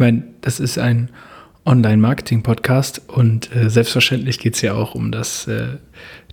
[0.00, 1.10] Ich meine, das ist ein
[1.66, 5.76] Online-Marketing-Podcast und äh, selbstverständlich geht es ja auch um das äh,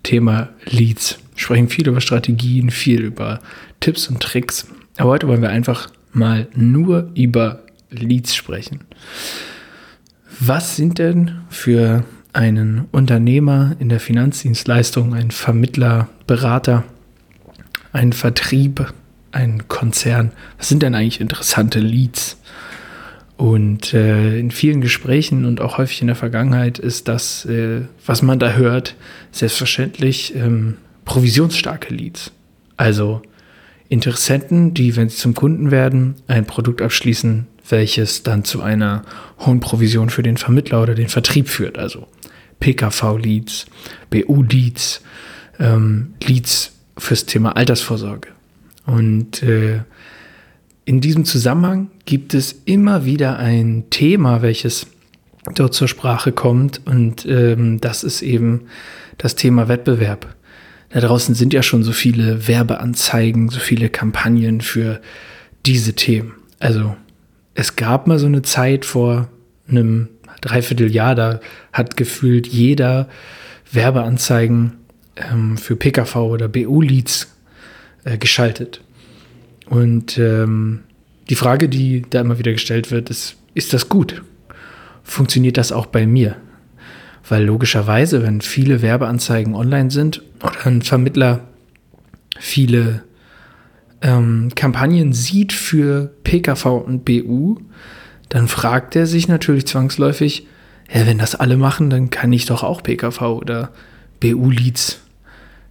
[0.03, 1.19] Thema Leads.
[1.35, 3.41] Wir sprechen viel über Strategien, viel über
[3.81, 4.67] Tipps und Tricks.
[4.95, 8.85] Aber heute wollen wir einfach mal nur über Leads sprechen.
[10.39, 16.85] Was sind denn für einen Unternehmer in der Finanzdienstleistung, ein Vermittler, Berater,
[17.91, 18.93] ein Vertrieb,
[19.33, 22.37] ein Konzern, was sind denn eigentlich interessante Leads?
[23.37, 28.23] Und äh, in vielen Gesprächen und auch häufig in der Vergangenheit ist das, äh, was
[28.23, 28.95] man da hört,
[29.31, 32.31] selbstverständlich ähm, provisionsstarke Leads.
[32.77, 33.21] Also
[33.89, 39.03] Interessenten, die, wenn sie zum Kunden werden, ein Produkt abschließen, welches dann zu einer
[39.39, 41.77] hohen Provision für den Vermittler oder den Vertrieb führt.
[41.77, 42.07] Also
[42.59, 43.67] PKV-Leads,
[44.09, 45.01] BU-Leads,
[45.59, 48.29] ähm, Leads fürs Thema Altersvorsorge.
[48.85, 49.81] Und äh,
[50.87, 54.87] in diesem Zusammenhang gibt es immer wieder ein Thema, welches
[55.53, 58.67] dort zur Sprache kommt und ähm, das ist eben
[59.17, 60.33] das Thema Wettbewerb.
[60.91, 65.01] Da draußen sind ja schon so viele Werbeanzeigen, so viele Kampagnen für
[65.65, 66.35] diese Themen.
[66.59, 66.95] Also
[67.53, 69.27] es gab mal so eine Zeit vor
[69.67, 70.07] einem
[70.39, 71.41] Dreivierteljahr, da
[71.73, 73.09] hat gefühlt jeder
[73.73, 74.77] Werbeanzeigen
[75.17, 77.27] ähm, für PKV oder BU-Leads
[78.05, 78.79] äh, geschaltet.
[79.69, 80.81] Und ähm,
[81.29, 84.21] die Frage, die da immer wieder gestellt wird, ist, ist das gut?
[85.03, 86.37] Funktioniert das auch bei mir?
[87.27, 91.41] Weil logischerweise, wenn viele Werbeanzeigen online sind oder ein Vermittler
[92.39, 93.03] viele
[94.01, 97.57] ähm, Kampagnen sieht für PKV und BU,
[98.29, 100.47] dann fragt er sich natürlich zwangsläufig,
[100.93, 103.71] ja, wenn das alle machen, dann kann ich doch auch PKV oder
[104.21, 105.01] BU-Leads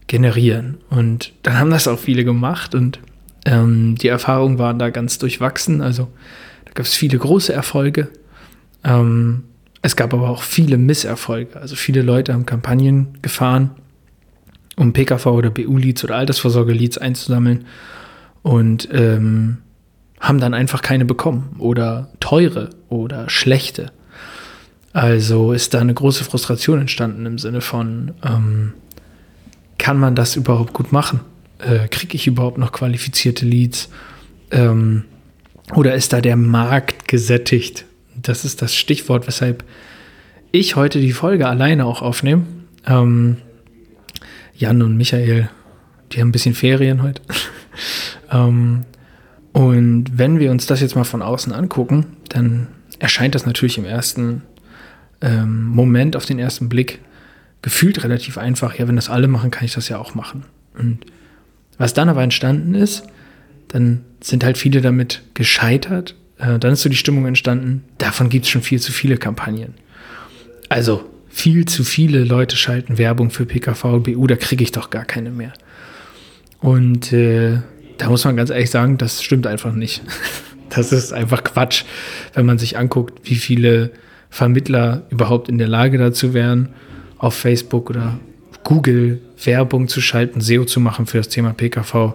[0.07, 0.79] generieren.
[0.91, 3.01] Und dann haben das auch viele gemacht und
[3.47, 5.81] ähm, die Erfahrungen waren da ganz durchwachsen.
[5.81, 6.09] Also
[6.67, 8.09] da gab es viele große Erfolge.
[8.85, 9.45] Ähm,
[9.83, 11.59] es gab aber auch viele Misserfolge.
[11.59, 13.71] Also viele Leute haben Kampagnen gefahren,
[14.77, 17.67] um PKV oder BU-Leads oder Altersvorsorge-Leads einzusammeln
[18.43, 19.59] und ähm,
[20.19, 23.93] haben dann einfach keine bekommen oder teure oder schlechte.
[24.93, 28.73] Also ist da eine große Frustration entstanden im Sinne von, ähm,
[29.79, 31.21] kann man das überhaupt gut machen?
[31.59, 33.89] Äh, kriege ich überhaupt noch qualifizierte Leads?
[34.51, 35.05] Ähm,
[35.75, 37.85] oder ist da der Markt gesättigt?
[38.15, 39.65] Das ist das Stichwort, weshalb
[40.53, 42.47] ich heute die Folge alleine auch aufnehme.
[42.87, 43.39] Ähm,
[44.55, 45.51] Jan und Michael,
[46.13, 47.21] die haben ein bisschen Ferien heute.
[48.31, 48.85] ähm,
[49.53, 52.69] und wenn wir uns das jetzt mal von außen angucken, dann
[52.99, 54.43] erscheint das natürlich im ersten
[55.21, 57.01] ähm, Moment, auf den ersten Blick,
[57.63, 58.79] gefühlt relativ einfach.
[58.79, 60.45] Ja, wenn das alle machen, kann ich das ja auch machen.
[60.79, 61.05] Und
[61.79, 63.05] was dann aber entstanden ist,
[63.69, 66.15] dann sind halt viele damit gescheitert.
[66.39, 69.75] Äh, dann ist so die Stimmung entstanden, davon gibt es schon viel zu viele Kampagnen.
[70.69, 74.91] Also viel zu viele Leute schalten Werbung für PKV und BU, da kriege ich doch
[74.91, 75.53] gar keine mehr.
[76.61, 77.59] Und äh,
[77.99, 80.03] da muss man ganz ehrlich sagen, das stimmt einfach nicht.
[80.69, 81.85] Das ist einfach Quatsch,
[82.35, 83.93] wenn man sich anguckt, wie viele
[84.31, 86.71] Vermittler überhaupt in der Lage dazu wären,
[87.19, 88.19] auf Facebook oder
[88.67, 92.15] Google Werbung zu schalten, SEO zu machen für das Thema PKV,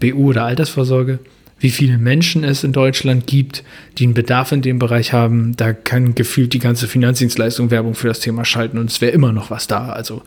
[0.00, 1.20] BU oder Altersvorsorge.
[1.60, 3.62] Wie viele Menschen es in Deutschland gibt,
[3.96, 8.08] die einen Bedarf in dem Bereich haben, da kann gefühlt die ganze Finanzdienstleistung Werbung für
[8.08, 9.90] das Thema schalten und es wäre immer noch was da.
[9.90, 10.22] Also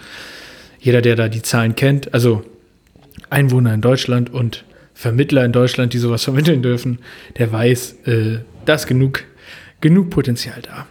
[0.80, 2.42] jeder, der da die Zahlen kennt, also
[3.30, 7.00] Einwohner in Deutschland und Vermittler in Deutschland, die sowas vermitteln dürfen,
[7.38, 9.26] der weiß, äh, da ist genug,
[9.82, 10.88] genug Potenzial da.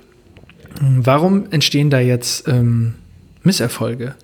[0.81, 2.97] Warum entstehen da jetzt ähm,
[3.43, 4.15] Misserfolge?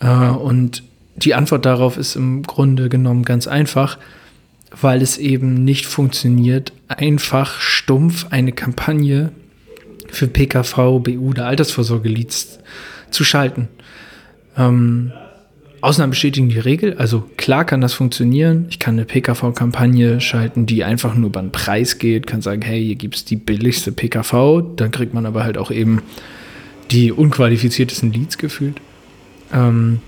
[0.00, 0.82] Äh, und
[1.16, 3.98] die Antwort darauf ist im Grunde genommen ganz einfach,
[4.70, 9.32] weil es eben nicht funktioniert, einfach stumpf eine Kampagne
[10.08, 12.58] für PKV, BU oder Altersvorsorge-Leads
[13.10, 13.68] zu schalten.
[14.56, 15.12] Ähm,
[15.80, 16.94] Ausnahmen bestätigen die Regel.
[16.98, 18.66] Also klar kann das funktionieren.
[18.70, 22.84] Ich kann eine PKV-Kampagne schalten, die einfach nur über den Preis geht, kann sagen, hey,
[22.84, 26.02] hier gibt es die billigste PKV, dann kriegt man aber halt auch eben
[26.90, 28.80] die unqualifiziertesten Leads gefühlt.
[29.52, 30.00] Ähm,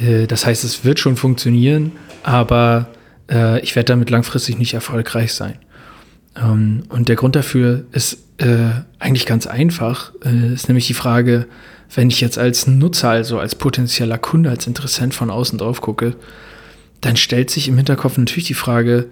[0.00, 1.92] äh, das heißt, es wird schon funktionieren,
[2.22, 2.88] aber
[3.30, 5.58] äh, ich werde damit langfristig nicht erfolgreich sein.
[6.36, 10.12] Ähm, und der Grund dafür ist äh, eigentlich ganz einfach.
[10.24, 11.46] Äh, ist nämlich die Frage,
[11.94, 16.16] wenn ich jetzt als Nutzer, also als potenzieller Kunde, als Interessent von außen drauf gucke,
[17.00, 19.06] dann stellt sich im Hinterkopf natürlich die Frage,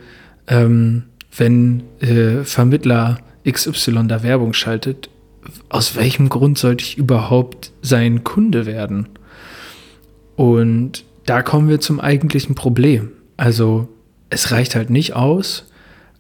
[0.49, 1.05] ähm,
[1.37, 3.19] wenn äh, Vermittler
[3.49, 5.11] XY da Werbung schaltet,
[5.69, 9.09] aus welchem Grund sollte ich überhaupt sein Kunde werden?
[10.37, 13.11] Und da kommen wir zum eigentlichen Problem.
[13.37, 13.89] Also
[14.31, 15.67] es reicht halt nicht aus,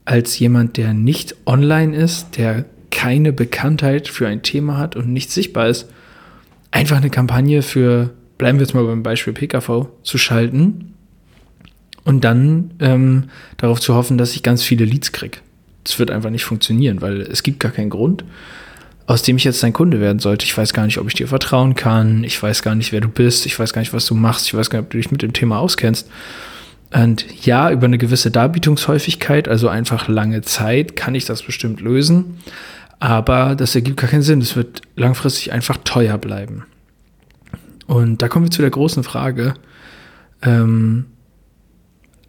[0.04, 5.30] als jemand, der nicht online ist, der keine Bekanntheit für ein Thema hat und nicht
[5.30, 5.88] sichtbar ist,
[6.70, 10.94] einfach eine Kampagne für, bleiben wir jetzt mal beim Beispiel PKV, zu schalten
[12.04, 13.24] und dann ähm,
[13.56, 15.38] darauf zu hoffen, dass ich ganz viele Leads kriege.
[15.82, 18.24] Das wird einfach nicht funktionieren, weil es gibt gar keinen Grund,
[19.06, 20.46] aus dem ich jetzt dein Kunde werden sollte.
[20.46, 22.24] Ich weiß gar nicht, ob ich dir vertrauen kann.
[22.24, 23.44] Ich weiß gar nicht, wer du bist.
[23.44, 24.46] Ich weiß gar nicht, was du machst.
[24.46, 26.08] Ich weiß gar nicht, ob du dich mit dem Thema auskennst.
[26.92, 32.38] Und ja, über eine gewisse Darbietungshäufigkeit, also einfach lange Zeit, kann ich das bestimmt lösen.
[32.98, 34.40] Aber das ergibt gar keinen Sinn.
[34.40, 36.64] Es wird langfristig einfach teuer bleiben.
[37.86, 39.54] Und da kommen wir zu der großen Frage.
[40.40, 41.06] Ähm,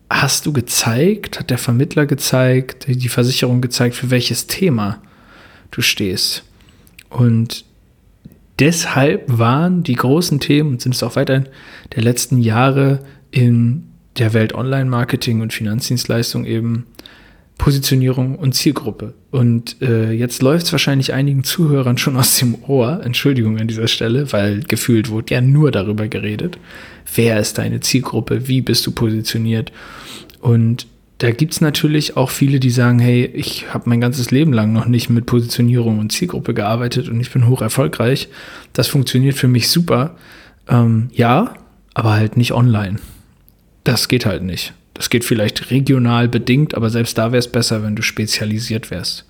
[0.09, 5.01] hast du gezeigt, hat der Vermittler gezeigt, die Versicherung gezeigt, für welches Thema
[5.71, 6.43] du stehst?
[7.15, 7.63] Und
[8.59, 11.47] deshalb waren die großen Themen und sind es auch weiterhin
[11.95, 12.99] der letzten Jahre
[13.31, 13.83] in
[14.17, 16.87] der Welt Online-Marketing und Finanzdienstleistung eben
[17.57, 19.13] Positionierung und Zielgruppe.
[19.31, 23.87] Und äh, jetzt läuft es wahrscheinlich einigen Zuhörern schon aus dem Ohr, Entschuldigung an dieser
[23.87, 26.57] Stelle, weil gefühlt wurde ja nur darüber geredet.
[27.15, 28.49] Wer ist deine Zielgruppe?
[28.49, 29.71] Wie bist du positioniert?
[30.41, 30.85] Und
[31.17, 34.73] da gibt es natürlich auch viele, die sagen, hey, ich habe mein ganzes Leben lang
[34.73, 38.27] noch nicht mit Positionierung und Zielgruppe gearbeitet und ich bin hoch erfolgreich.
[38.73, 40.17] Das funktioniert für mich super.
[40.67, 41.53] Ähm, ja,
[41.93, 42.97] aber halt nicht online.
[43.85, 44.73] Das geht halt nicht.
[44.93, 49.25] Das geht vielleicht regional bedingt, aber selbst da wäre es besser, wenn du spezialisiert wärst.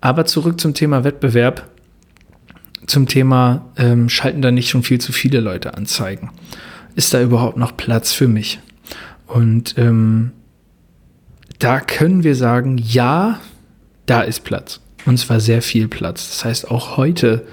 [0.00, 1.68] Aber zurück zum Thema Wettbewerb.
[2.86, 6.30] Zum Thema, ähm, schalten da nicht schon viel zu viele Leute Anzeigen?
[6.96, 8.58] Ist da überhaupt noch Platz für mich?
[9.28, 10.32] Und ähm,
[11.62, 13.38] da können wir sagen, ja,
[14.06, 14.80] da ist Platz.
[15.06, 16.28] Und zwar sehr viel Platz.
[16.30, 17.46] Das heißt, auch heute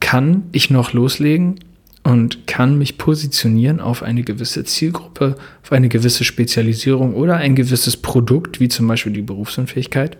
[0.00, 1.60] kann ich noch loslegen
[2.04, 7.98] und kann mich positionieren auf eine gewisse Zielgruppe, auf eine gewisse Spezialisierung oder ein gewisses
[7.98, 10.16] Produkt, wie zum Beispiel die Berufsunfähigkeit,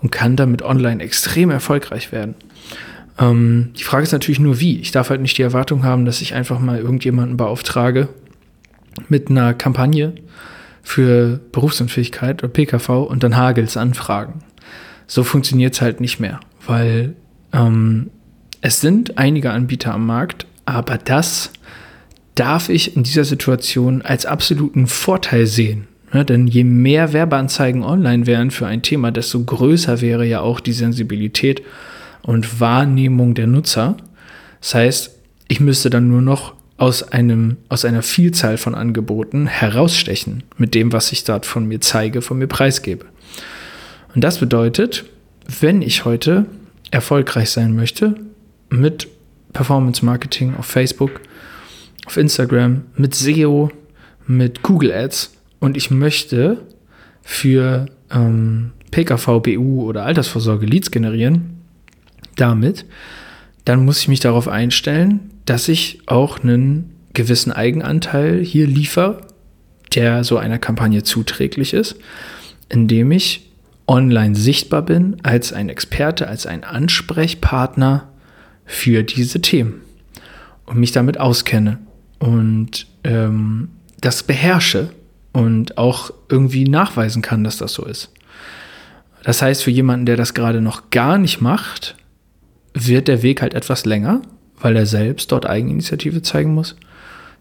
[0.00, 2.36] und kann damit online extrem erfolgreich werden.
[3.18, 4.78] Ähm, die Frage ist natürlich nur, wie.
[4.78, 8.08] Ich darf halt nicht die Erwartung haben, dass ich einfach mal irgendjemanden beauftrage
[9.08, 10.12] mit einer Kampagne
[10.84, 14.44] für Berufsunfähigkeit oder PKV und dann hagels Anfragen.
[15.06, 17.16] So funktioniert es halt nicht mehr, weil
[17.52, 18.10] ähm,
[18.60, 21.50] es sind einige Anbieter am Markt, aber das
[22.34, 25.88] darf ich in dieser Situation als absoluten Vorteil sehen.
[26.12, 30.60] Ja, denn je mehr Werbeanzeigen online wären für ein Thema, desto größer wäre ja auch
[30.60, 31.62] die Sensibilität
[32.22, 33.96] und Wahrnehmung der Nutzer.
[34.60, 35.10] Das heißt,
[35.48, 40.92] ich müsste dann nur noch aus, einem, aus einer Vielzahl von Angeboten herausstechen mit dem,
[40.92, 43.06] was ich dort von mir zeige, von mir preisgebe.
[44.14, 45.04] Und das bedeutet,
[45.60, 46.46] wenn ich heute
[46.90, 48.14] erfolgreich sein möchte
[48.70, 49.08] mit
[49.52, 51.20] Performance Marketing auf Facebook,
[52.06, 53.70] auf Instagram, mit SEO,
[54.26, 56.58] mit Google Ads und ich möchte
[57.22, 61.60] für ähm, PKV, BU oder Altersvorsorge Leads generieren,
[62.36, 62.84] damit,
[63.64, 69.20] dann muss ich mich darauf einstellen, dass ich auch einen gewissen Eigenanteil hier liefere,
[69.94, 71.96] der so einer Kampagne zuträglich ist,
[72.68, 73.50] indem ich
[73.86, 78.08] online sichtbar bin als ein Experte, als ein Ansprechpartner
[78.64, 79.82] für diese Themen
[80.66, 81.78] und mich damit auskenne
[82.18, 83.68] und ähm,
[84.00, 84.90] das beherrsche
[85.32, 88.10] und auch irgendwie nachweisen kann, dass das so ist.
[89.22, 91.96] Das heißt, für jemanden, der das gerade noch gar nicht macht,
[92.74, 94.20] wird der Weg halt etwas länger,
[94.60, 96.76] weil er selbst dort Eigeninitiative zeigen muss,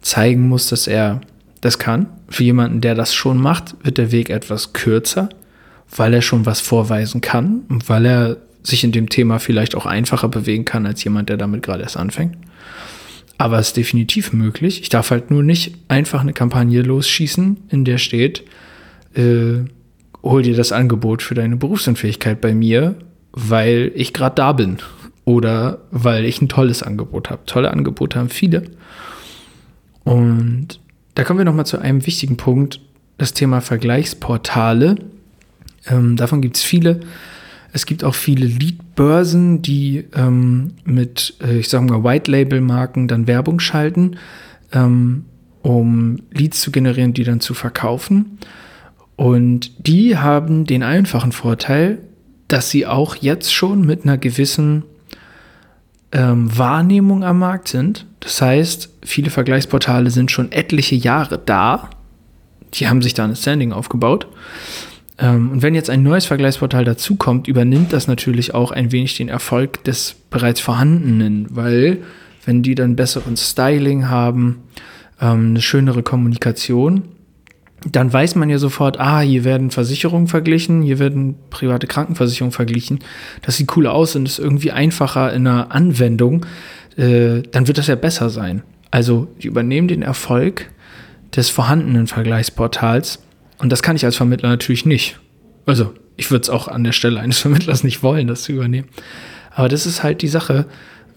[0.01, 1.21] zeigen muss, dass er
[1.61, 2.07] das kann.
[2.29, 5.29] Für jemanden, der das schon macht, wird der Weg etwas kürzer,
[5.95, 9.85] weil er schon was vorweisen kann und weil er sich in dem Thema vielleicht auch
[9.85, 12.37] einfacher bewegen kann als jemand, der damit gerade erst anfängt.
[13.37, 14.81] Aber es ist definitiv möglich.
[14.81, 18.43] Ich darf halt nur nicht einfach eine Kampagne losschießen, in der steht,
[19.15, 19.65] äh,
[20.21, 22.95] hol dir das Angebot für deine Berufsunfähigkeit bei mir,
[23.33, 24.77] weil ich gerade da bin
[25.25, 27.45] oder weil ich ein tolles Angebot habe.
[27.45, 28.63] Tolle Angebote haben viele.
[30.03, 30.79] Und
[31.15, 32.81] da kommen wir nochmal zu einem wichtigen Punkt,
[33.17, 34.95] das Thema Vergleichsportale.
[35.87, 37.01] Ähm, davon gibt es viele.
[37.71, 43.59] Es gibt auch viele Lead-Börsen, die ähm, mit, äh, ich sage mal, White-Label-Marken dann Werbung
[43.59, 44.17] schalten,
[44.71, 45.25] ähm,
[45.61, 48.37] um Leads zu generieren, die dann zu verkaufen.
[49.15, 51.99] Und die haben den einfachen Vorteil,
[52.47, 54.83] dass sie auch jetzt schon mit einer gewissen
[56.13, 58.05] ähm, Wahrnehmung am Markt sind.
[58.19, 61.89] Das heißt, viele Vergleichsportale sind schon etliche Jahre da.
[62.75, 64.27] Die haben sich da ein Standing aufgebaut.
[65.17, 69.27] Ähm, und wenn jetzt ein neues Vergleichsportal dazukommt, übernimmt das natürlich auch ein wenig den
[69.27, 71.99] Erfolg des bereits vorhandenen, weil
[72.45, 74.63] wenn die dann besseren Styling haben,
[75.19, 77.03] ähm, eine schönere Kommunikation,
[77.85, 82.99] dann weiß man ja sofort, ah, hier werden Versicherungen verglichen, hier werden private Krankenversicherungen verglichen.
[83.41, 86.45] Das sieht cool aus und ist irgendwie einfacher in der Anwendung.
[86.95, 88.63] Äh, dann wird das ja besser sein.
[88.91, 90.69] Also, die übernehmen den Erfolg
[91.35, 93.19] des vorhandenen Vergleichsportals
[93.57, 95.19] und das kann ich als Vermittler natürlich nicht.
[95.65, 98.87] Also, ich würde es auch an der Stelle eines Vermittlers nicht wollen, das zu übernehmen.
[99.51, 100.65] Aber das ist halt die Sache.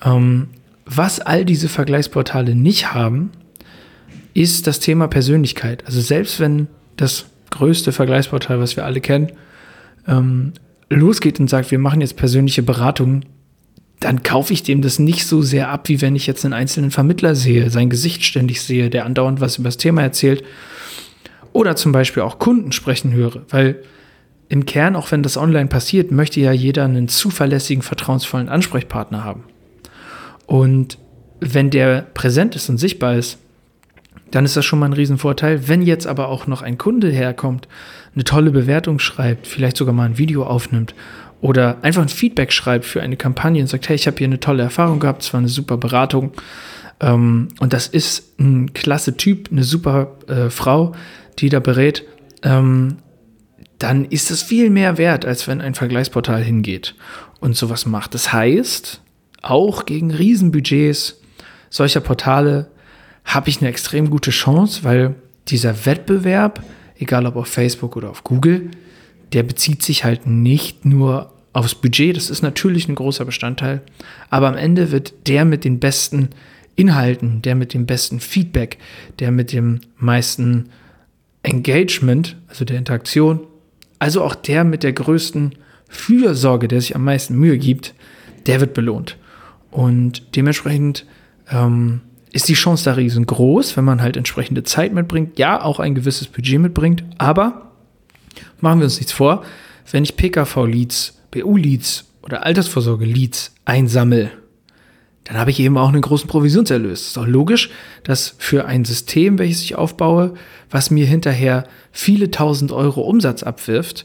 [0.04, 0.48] Ähm,
[0.84, 3.30] was all diese Vergleichsportale nicht haben,
[4.36, 5.84] ist das Thema Persönlichkeit.
[5.86, 9.32] Also selbst wenn das größte Vergleichsportal, was wir alle kennen,
[10.06, 10.52] ähm,
[10.90, 13.24] losgeht und sagt, wir machen jetzt persönliche Beratungen,
[13.98, 16.90] dann kaufe ich dem das nicht so sehr ab, wie wenn ich jetzt einen einzelnen
[16.90, 20.44] Vermittler sehe, sein Gesicht ständig sehe, der andauernd was über das Thema erzählt.
[21.54, 23.82] Oder zum Beispiel auch Kunden sprechen höre, weil
[24.50, 29.44] im Kern, auch wenn das online passiert, möchte ja jeder einen zuverlässigen, vertrauensvollen Ansprechpartner haben.
[30.44, 30.98] Und
[31.40, 33.38] wenn der präsent ist und sichtbar ist,
[34.30, 35.68] dann ist das schon mal ein Riesenvorteil.
[35.68, 37.68] Wenn jetzt aber auch noch ein Kunde herkommt,
[38.14, 40.94] eine tolle Bewertung schreibt, vielleicht sogar mal ein Video aufnimmt
[41.40, 44.40] oder einfach ein Feedback schreibt für eine Kampagne und sagt, hey, ich habe hier eine
[44.40, 46.32] tolle Erfahrung gehabt, es war eine super Beratung
[47.00, 50.92] ähm, und das ist ein klasse Typ, eine super äh, Frau,
[51.38, 52.04] die da berät,
[52.42, 52.98] ähm,
[53.78, 56.94] dann ist es viel mehr wert, als wenn ein Vergleichsportal hingeht
[57.40, 58.14] und sowas macht.
[58.14, 59.02] Das heißt,
[59.42, 61.20] auch gegen Riesenbudgets
[61.68, 62.70] solcher Portale
[63.26, 65.14] habe ich eine extrem gute Chance, weil
[65.48, 66.64] dieser Wettbewerb,
[66.98, 68.70] egal ob auf Facebook oder auf Google,
[69.32, 73.82] der bezieht sich halt nicht nur aufs Budget, das ist natürlich ein großer Bestandteil,
[74.30, 76.30] aber am Ende wird der mit den besten
[76.76, 78.78] Inhalten, der mit dem besten Feedback,
[79.18, 80.68] der mit dem meisten
[81.42, 83.40] Engagement, also der Interaktion,
[83.98, 85.54] also auch der mit der größten
[85.88, 87.94] Fürsorge, der sich am meisten Mühe gibt,
[88.46, 89.16] der wird belohnt.
[89.70, 91.06] Und dementsprechend
[91.50, 92.02] ähm,
[92.36, 96.28] ist die Chance da riesengroß, wenn man halt entsprechende Zeit mitbringt, ja, auch ein gewisses
[96.28, 97.72] Budget mitbringt, aber
[98.60, 99.42] machen wir uns nichts vor,
[99.90, 104.30] wenn ich PKV-Leads, BU-Leads oder Altersvorsorge-Leads einsammle,
[105.24, 107.08] dann habe ich eben auch einen großen Provisionserlös.
[107.08, 107.70] Ist doch logisch,
[108.04, 110.34] dass für ein System, welches ich aufbaue,
[110.70, 114.04] was mir hinterher viele tausend Euro Umsatz abwirft,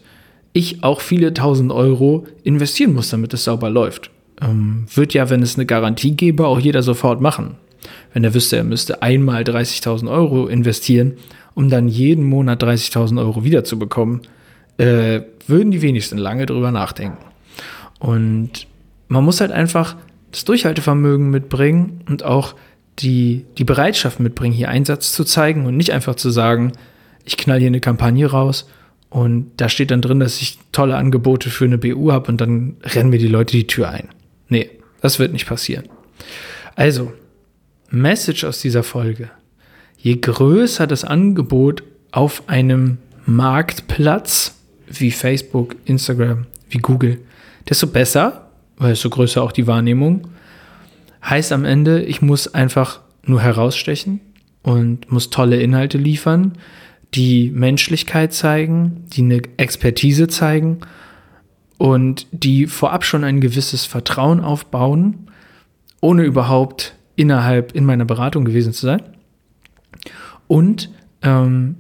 [0.54, 4.10] ich auch viele tausend Euro investieren muss, damit es sauber läuft
[4.42, 7.58] ähm, wird ja, wenn es eine Garantie gäbe, auch jeder sofort machen.
[8.14, 11.14] Wenn er wüsste, er müsste einmal 30.000 Euro investieren,
[11.54, 14.22] um dann jeden Monat 30.000 Euro wiederzubekommen,
[14.78, 17.24] äh, würden die wenigsten lange drüber nachdenken.
[18.00, 18.68] Und
[19.08, 19.96] man muss halt einfach
[20.32, 22.56] das Durchhaltevermögen mitbringen und auch
[23.00, 26.74] die, die Bereitschaft mitbringen, hier Einsatz zu zeigen und nicht einfach zu sagen,
[27.26, 28.68] ich knall hier eine Kampagne raus
[29.10, 32.78] und da steht dann drin, dass ich tolle Angebote für eine BU habe und dann
[32.82, 34.08] rennen mir die Leute die Tür ein.
[34.48, 34.70] Nee,
[35.02, 35.86] das wird nicht passieren.
[36.76, 37.12] Also,
[37.92, 39.30] Message aus dieser Folge.
[39.98, 44.56] Je größer das Angebot auf einem Marktplatz
[44.88, 47.20] wie Facebook, Instagram, wie Google,
[47.70, 50.28] desto besser, weil desto größer auch die Wahrnehmung.
[51.24, 54.22] Heißt am Ende, ich muss einfach nur herausstechen
[54.64, 56.54] und muss tolle Inhalte liefern,
[57.14, 60.80] die Menschlichkeit zeigen, die eine Expertise zeigen
[61.78, 65.28] und die vorab schon ein gewisses Vertrauen aufbauen,
[66.00, 69.04] ohne überhaupt innerhalb in meiner Beratung gewesen zu sein.
[70.48, 70.90] Und
[71.22, 71.76] ähm,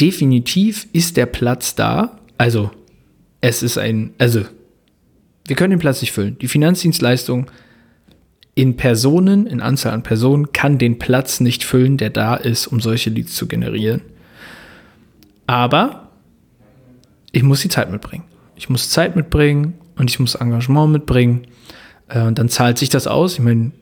[0.00, 2.18] definitiv ist der Platz da.
[2.38, 2.70] Also
[3.42, 4.40] es ist ein, also
[5.46, 6.38] wir können den Platz nicht füllen.
[6.38, 7.50] Die Finanzdienstleistung
[8.54, 12.80] in Personen, in Anzahl an Personen, kann den Platz nicht füllen, der da ist, um
[12.80, 14.00] solche Leads zu generieren.
[15.46, 16.08] Aber
[17.32, 18.24] ich muss die Zeit mitbringen.
[18.56, 21.48] Ich muss Zeit mitbringen und ich muss Engagement mitbringen.
[22.08, 23.34] Äh, und dann zahlt sich das aus.
[23.34, 23.72] Ich meine,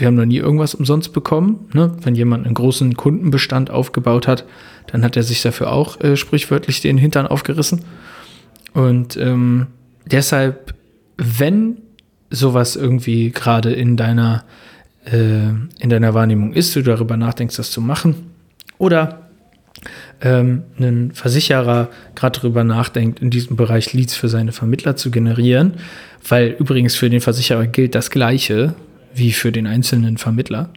[0.00, 1.68] wir haben noch nie irgendwas umsonst bekommen.
[1.72, 1.92] Ne?
[2.02, 4.44] Wenn jemand einen großen Kundenbestand aufgebaut hat,
[4.86, 7.82] dann hat er sich dafür auch äh, sprichwörtlich den Hintern aufgerissen.
[8.72, 9.68] Und ähm,
[10.06, 10.74] deshalb,
[11.16, 11.78] wenn
[12.30, 14.44] sowas irgendwie gerade in deiner,
[15.04, 18.30] äh, in deiner Wahrnehmung ist, du darüber nachdenkst, das zu machen,
[18.78, 19.30] oder
[20.22, 25.74] ähm, ein Versicherer gerade darüber nachdenkt, in diesem Bereich Leads für seine Vermittler zu generieren,
[26.28, 28.74] weil übrigens für den Versicherer gilt das Gleiche
[29.14, 30.70] wie für den einzelnen Vermittler,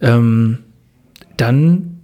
[0.00, 0.58] ähm,
[1.36, 2.00] dann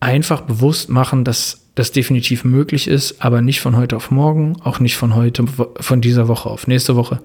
[0.00, 4.78] einfach bewusst machen, dass das definitiv möglich ist, aber nicht von heute auf morgen, auch
[4.78, 7.20] nicht von heute, von dieser Woche auf nächste Woche,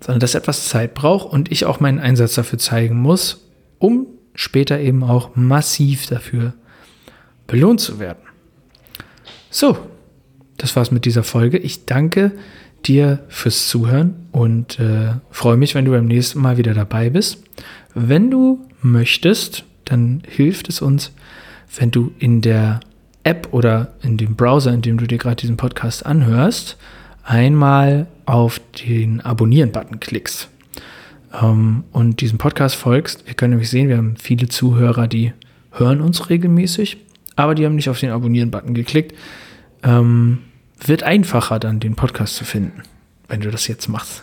[0.00, 3.48] sondern dass etwas Zeit braucht und ich auch meinen Einsatz dafür zeigen muss,
[3.78, 6.54] um später eben auch massiv dafür
[7.46, 8.22] belohnt zu werden.
[9.50, 9.76] So,
[10.56, 11.58] das war's mit dieser Folge.
[11.58, 12.32] Ich danke
[12.86, 17.42] dir fürs Zuhören und äh, freue mich, wenn du beim nächsten Mal wieder dabei bist.
[17.94, 21.12] Wenn du möchtest, dann hilft es uns,
[21.76, 22.80] wenn du in der
[23.22, 26.76] App oder in dem Browser, in dem du dir gerade diesen Podcast anhörst,
[27.22, 30.48] einmal auf den Abonnieren-Button klickst
[31.40, 33.26] ähm, und diesem Podcast folgst.
[33.26, 35.32] Wir können nämlich sehen, wir haben viele Zuhörer, die
[35.72, 36.98] hören uns regelmäßig,
[37.36, 39.14] aber die haben nicht auf den Abonnieren-Button geklickt.
[39.82, 40.38] Ähm,
[40.78, 42.82] wird einfacher dann, den Podcast zu finden,
[43.28, 44.22] wenn du das jetzt machst.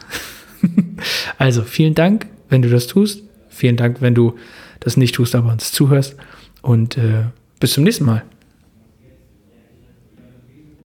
[1.37, 3.23] also vielen Dank, wenn du das tust.
[3.49, 4.37] Vielen Dank, wenn du
[4.79, 6.15] das nicht tust, aber uns zuhörst.
[6.61, 7.25] Und äh,
[7.59, 8.23] bis zum nächsten Mal.